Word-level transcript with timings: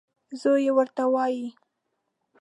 زوی 0.41 0.61
یې 0.65 0.71
ورته 0.77 1.03
وايي. 1.13 1.47